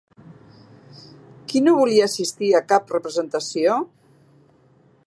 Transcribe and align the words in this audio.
Qui 1.51 1.61
no 1.67 1.75
volia 1.81 2.09
assistir 2.11 2.51
a 2.55 2.63
cap 2.73 2.91
representació? 2.97 3.79